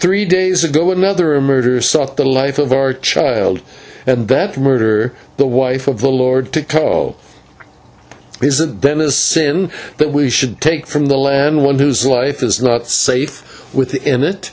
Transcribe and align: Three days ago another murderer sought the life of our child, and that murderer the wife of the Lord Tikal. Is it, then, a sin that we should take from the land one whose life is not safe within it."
Three 0.00 0.24
days 0.24 0.64
ago 0.64 0.90
another 0.90 1.40
murderer 1.40 1.80
sought 1.80 2.16
the 2.16 2.24
life 2.24 2.58
of 2.58 2.72
our 2.72 2.92
child, 2.92 3.60
and 4.04 4.26
that 4.26 4.56
murderer 4.58 5.12
the 5.36 5.46
wife 5.46 5.86
of 5.86 6.00
the 6.00 6.10
Lord 6.10 6.50
Tikal. 6.50 7.14
Is 8.42 8.60
it, 8.60 8.80
then, 8.82 9.00
a 9.00 9.12
sin 9.12 9.70
that 9.98 10.12
we 10.12 10.28
should 10.28 10.60
take 10.60 10.88
from 10.88 11.06
the 11.06 11.16
land 11.16 11.62
one 11.64 11.78
whose 11.78 12.04
life 12.04 12.42
is 12.42 12.60
not 12.60 12.88
safe 12.88 13.44
within 13.72 14.24
it." 14.24 14.50